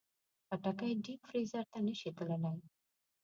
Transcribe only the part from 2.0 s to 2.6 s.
تللی.